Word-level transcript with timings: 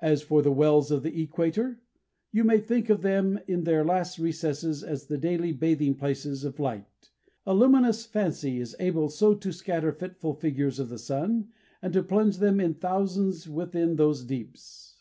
As 0.00 0.22
for 0.22 0.42
the 0.42 0.52
wells 0.52 0.92
of 0.92 1.02
the 1.02 1.20
Equator, 1.20 1.80
you 2.30 2.44
may 2.44 2.60
think 2.60 2.88
of 2.88 3.02
them 3.02 3.40
in 3.48 3.64
their 3.64 3.82
last 3.84 4.16
recesses 4.16 4.84
as 4.84 5.06
the 5.08 5.18
daily 5.18 5.50
bathing 5.50 5.96
places 5.96 6.44
of 6.44 6.60
light; 6.60 7.10
a 7.44 7.52
luminous 7.52 8.06
fancy 8.06 8.60
is 8.60 8.76
able 8.78 9.08
so 9.08 9.34
to 9.34 9.50
scatter 9.52 9.90
fitful 9.90 10.34
figures 10.34 10.78
of 10.78 10.88
the 10.88 10.98
sun, 11.00 11.48
and 11.82 11.92
to 11.94 12.04
plunge 12.04 12.38
them 12.38 12.60
in 12.60 12.74
thousands 12.74 13.48
within 13.48 13.96
those 13.96 14.22
deeps. 14.22 14.98